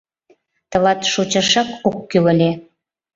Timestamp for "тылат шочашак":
0.69-1.69